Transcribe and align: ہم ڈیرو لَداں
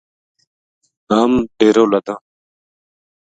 ہم 1.11 1.31
ڈیرو 1.57 1.83
لَداں 1.91 2.19